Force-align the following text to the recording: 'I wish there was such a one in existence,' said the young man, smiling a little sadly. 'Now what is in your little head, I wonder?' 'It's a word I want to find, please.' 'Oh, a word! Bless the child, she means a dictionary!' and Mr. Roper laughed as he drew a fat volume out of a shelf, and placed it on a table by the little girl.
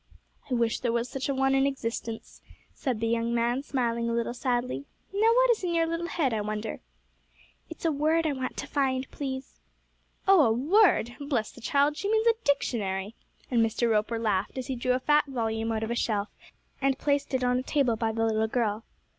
'I 0.49 0.55
wish 0.55 0.79
there 0.79 0.91
was 0.91 1.07
such 1.09 1.29
a 1.29 1.35
one 1.35 1.53
in 1.53 1.67
existence,' 1.67 2.41
said 2.73 2.99
the 2.99 3.07
young 3.07 3.35
man, 3.35 3.61
smiling 3.61 4.09
a 4.09 4.13
little 4.13 4.33
sadly. 4.33 4.85
'Now 5.13 5.27
what 5.35 5.51
is 5.51 5.63
in 5.63 5.75
your 5.75 5.85
little 5.85 6.07
head, 6.07 6.33
I 6.33 6.41
wonder?' 6.41 6.79
'It's 7.69 7.85
a 7.85 7.91
word 7.91 8.25
I 8.25 8.33
want 8.33 8.57
to 8.57 8.65
find, 8.65 9.05
please.' 9.11 9.59
'Oh, 10.27 10.43
a 10.43 10.51
word! 10.51 11.17
Bless 11.19 11.51
the 11.51 11.61
child, 11.61 11.97
she 11.97 12.09
means 12.11 12.25
a 12.25 12.33
dictionary!' 12.43 13.13
and 13.51 13.63
Mr. 13.63 13.91
Roper 13.91 14.17
laughed 14.17 14.57
as 14.57 14.65
he 14.65 14.75
drew 14.75 14.93
a 14.93 14.99
fat 14.99 15.25
volume 15.27 15.71
out 15.71 15.83
of 15.83 15.91
a 15.91 15.95
shelf, 15.95 16.29
and 16.81 16.97
placed 16.97 17.35
it 17.35 17.43
on 17.43 17.59
a 17.59 17.61
table 17.61 17.95
by 17.95 18.11
the 18.11 18.25
little 18.25 18.47
girl. 18.47 18.83